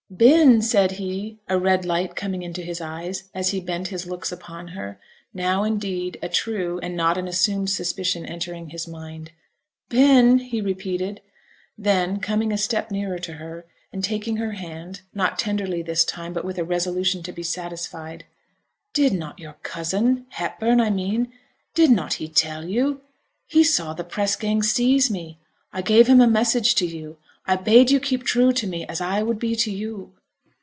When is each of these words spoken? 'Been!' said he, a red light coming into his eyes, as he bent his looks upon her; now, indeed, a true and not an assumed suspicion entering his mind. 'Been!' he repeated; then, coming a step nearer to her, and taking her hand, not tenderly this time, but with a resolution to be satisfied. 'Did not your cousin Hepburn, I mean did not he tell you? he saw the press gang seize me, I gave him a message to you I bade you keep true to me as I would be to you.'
'Been!' 0.17 0.61
said 0.61 0.91
he, 0.99 1.39
a 1.47 1.57
red 1.57 1.85
light 1.85 2.17
coming 2.17 2.41
into 2.43 2.61
his 2.61 2.81
eyes, 2.81 3.29
as 3.33 3.51
he 3.51 3.61
bent 3.61 3.87
his 3.87 4.05
looks 4.05 4.29
upon 4.29 4.67
her; 4.67 4.99
now, 5.33 5.63
indeed, 5.63 6.19
a 6.21 6.27
true 6.27 6.79
and 6.83 6.97
not 6.97 7.17
an 7.17 7.29
assumed 7.29 7.69
suspicion 7.69 8.25
entering 8.25 8.69
his 8.69 8.89
mind. 8.89 9.31
'Been!' 9.87 10.37
he 10.39 10.59
repeated; 10.59 11.21
then, 11.77 12.19
coming 12.19 12.51
a 12.51 12.57
step 12.57 12.91
nearer 12.91 13.17
to 13.19 13.35
her, 13.35 13.65
and 13.93 14.03
taking 14.03 14.35
her 14.35 14.51
hand, 14.51 14.99
not 15.13 15.39
tenderly 15.39 15.81
this 15.81 16.03
time, 16.03 16.33
but 16.33 16.43
with 16.45 16.57
a 16.57 16.65
resolution 16.65 17.23
to 17.23 17.31
be 17.31 17.41
satisfied. 17.41 18.25
'Did 18.93 19.13
not 19.13 19.39
your 19.39 19.55
cousin 19.63 20.25
Hepburn, 20.31 20.81
I 20.81 20.89
mean 20.89 21.31
did 21.73 21.89
not 21.89 22.15
he 22.15 22.27
tell 22.27 22.65
you? 22.67 22.99
he 23.47 23.63
saw 23.63 23.93
the 23.93 24.03
press 24.03 24.35
gang 24.35 24.61
seize 24.61 25.09
me, 25.09 25.39
I 25.71 25.81
gave 25.81 26.07
him 26.07 26.19
a 26.19 26.27
message 26.27 26.75
to 26.75 26.85
you 26.85 27.17
I 27.47 27.55
bade 27.55 27.89
you 27.89 27.99
keep 27.99 28.23
true 28.23 28.51
to 28.53 28.67
me 28.67 28.85
as 28.85 29.01
I 29.01 29.23
would 29.23 29.39
be 29.39 29.55
to 29.57 29.71
you.' 29.71 30.13